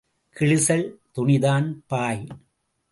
[0.35, 0.85] கிழிசல்
[1.11, 2.27] துணிதான் பாய்.